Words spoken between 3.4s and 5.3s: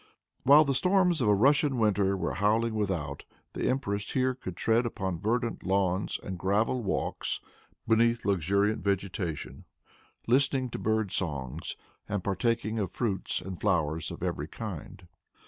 the empress here could tread upon